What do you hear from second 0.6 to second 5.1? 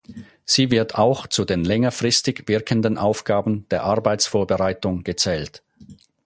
wird auch zu den längerfristig wirkenden Aufgaben der Arbeitsvorbereitung